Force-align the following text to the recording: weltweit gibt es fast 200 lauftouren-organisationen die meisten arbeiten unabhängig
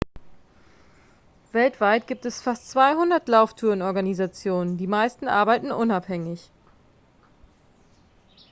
weltweit 1.51 2.07
gibt 2.07 2.25
es 2.25 2.41
fast 2.41 2.71
200 2.71 3.27
lauftouren-organisationen 3.27 4.75
die 4.75 4.87
meisten 4.87 5.27
arbeiten 5.27 5.71
unabhängig 5.71 6.49